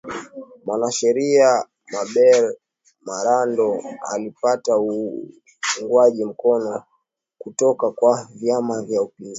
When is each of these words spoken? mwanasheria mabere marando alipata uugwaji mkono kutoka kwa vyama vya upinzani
mwanasheria 0.65 1.49
mabere 1.91 2.49
marando 3.07 3.83
alipata 4.11 4.77
uugwaji 4.79 6.25
mkono 6.25 6.83
kutoka 7.37 7.91
kwa 7.91 8.29
vyama 8.35 8.81
vya 8.81 9.01
upinzani 9.01 9.29